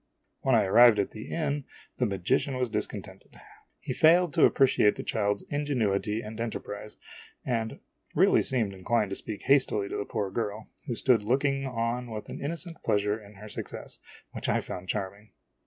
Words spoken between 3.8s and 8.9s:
failed to appreciate the child's ingenuity and enterprise, and really seemed